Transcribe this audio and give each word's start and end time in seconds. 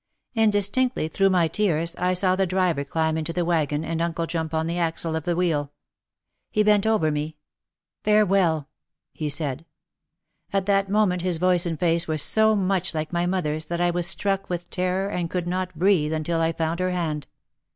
Indistinctly, 0.33 1.09
through 1.09 1.29
my 1.29 1.47
tears, 1.47 1.95
I 1.95 2.15
saw 2.15 2.35
the 2.35 2.47
driver 2.47 2.83
climb 2.83 3.17
into 3.19 3.31
the 3.31 3.45
wagon 3.45 3.85
and 3.85 4.01
uncle 4.01 4.25
jump 4.25 4.51
on 4.51 4.65
the 4.65 4.79
axle 4.79 5.15
of 5.15 5.25
the 5.25 5.35
wheel. 5.35 5.73
He 6.49 6.63
bent 6.63 6.87
over 6.87 7.11
me. 7.11 7.37
"Farewell!" 8.03 8.67
he 9.21 9.29
said. 9.29 9.63
At 10.51 10.65
that 10.65 10.89
moment 10.89 11.21
his 11.21 11.37
voice 11.37 11.67
and 11.67 11.79
face 11.79 12.07
were 12.07 12.17
so 12.17 12.55
much 12.55 12.95
like 12.95 13.13
my 13.13 13.27
mother's 13.27 13.65
that 13.65 13.79
I 13.79 13.91
was 13.91 14.07
struck 14.07 14.49
with 14.49 14.67
terror 14.71 15.07
and 15.07 15.29
could 15.29 15.45
not 15.45 15.77
breathe 15.77 16.13
until 16.13 16.41
I 16.41 16.51
found 16.51 16.79
her 16.79 16.89
hand. 16.89 17.27